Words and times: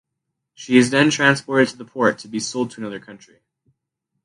She 0.55 0.77
is 0.79 0.89
then 0.89 1.11
transported 1.11 1.67
to 1.67 1.77
the 1.77 1.85
port 1.85 2.17
to 2.17 2.27
be 2.27 2.39
sold 2.39 2.71
to 2.71 2.81
another 2.81 2.99
country. 2.99 3.43